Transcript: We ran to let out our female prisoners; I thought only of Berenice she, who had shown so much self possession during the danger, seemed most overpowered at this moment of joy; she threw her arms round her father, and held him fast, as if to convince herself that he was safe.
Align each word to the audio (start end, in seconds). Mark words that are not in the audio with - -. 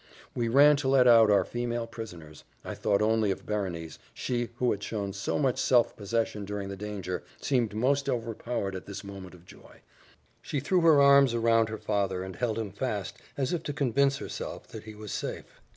We 0.33 0.47
ran 0.47 0.77
to 0.77 0.87
let 0.87 1.07
out 1.07 1.29
our 1.29 1.45
female 1.45 1.85
prisoners; 1.85 2.43
I 2.65 2.73
thought 2.73 3.03
only 3.03 3.29
of 3.29 3.45
Berenice 3.45 3.99
she, 4.15 4.49
who 4.55 4.71
had 4.71 4.81
shown 4.81 5.13
so 5.13 5.37
much 5.37 5.59
self 5.59 5.95
possession 5.95 6.43
during 6.43 6.69
the 6.69 6.75
danger, 6.75 7.23
seemed 7.39 7.75
most 7.75 8.09
overpowered 8.09 8.75
at 8.75 8.87
this 8.87 9.03
moment 9.03 9.35
of 9.35 9.45
joy; 9.45 9.81
she 10.41 10.59
threw 10.59 10.81
her 10.81 10.99
arms 10.99 11.35
round 11.35 11.69
her 11.69 11.77
father, 11.77 12.23
and 12.23 12.35
held 12.35 12.57
him 12.57 12.71
fast, 12.71 13.19
as 13.37 13.53
if 13.53 13.61
to 13.61 13.73
convince 13.73 14.17
herself 14.17 14.65
that 14.69 14.85
he 14.85 14.95
was 14.95 15.11
safe. 15.11 15.61